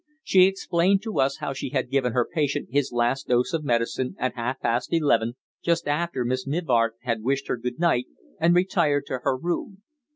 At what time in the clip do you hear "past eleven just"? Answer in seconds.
4.59-5.87